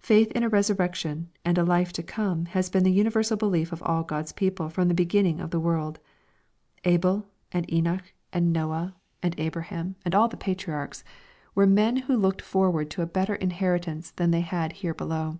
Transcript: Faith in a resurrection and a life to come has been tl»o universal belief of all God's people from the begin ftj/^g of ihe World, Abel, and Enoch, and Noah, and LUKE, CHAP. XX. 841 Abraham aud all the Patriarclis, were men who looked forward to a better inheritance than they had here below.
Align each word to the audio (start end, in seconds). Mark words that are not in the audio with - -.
Faith 0.00 0.30
in 0.32 0.42
a 0.42 0.48
resurrection 0.50 1.30
and 1.42 1.56
a 1.56 1.64
life 1.64 1.90
to 1.90 2.02
come 2.02 2.44
has 2.44 2.68
been 2.68 2.82
tl»o 2.84 2.90
universal 2.92 3.34
belief 3.34 3.72
of 3.72 3.82
all 3.84 4.02
God's 4.02 4.30
people 4.30 4.68
from 4.68 4.88
the 4.88 4.92
begin 4.92 5.24
ftj/^g 5.24 5.40
of 5.42 5.54
ihe 5.54 5.60
World, 5.62 6.00
Abel, 6.84 7.26
and 7.50 7.64
Enoch, 7.72 8.12
and 8.30 8.52
Noah, 8.52 8.94
and 9.22 9.32
LUKE, 9.38 9.38
CHAP. 9.38 9.40
XX. 9.40 9.46
841 9.46 9.46
Abraham 9.46 9.96
aud 10.04 10.14
all 10.14 10.28
the 10.28 10.36
Patriarclis, 10.36 11.02
were 11.54 11.66
men 11.66 11.96
who 11.96 12.14
looked 12.14 12.42
forward 12.42 12.90
to 12.90 13.00
a 13.00 13.06
better 13.06 13.36
inheritance 13.36 14.10
than 14.10 14.32
they 14.32 14.42
had 14.42 14.72
here 14.84 14.92
below. 14.92 15.38